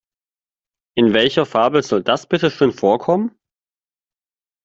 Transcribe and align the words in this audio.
In 0.97 1.13
welcher 1.13 1.45
Fabel 1.45 1.83
soll 1.83 2.01
das 2.01 2.25
bitte 2.25 2.49
schön 2.49 2.71
vorkommen? 2.71 3.37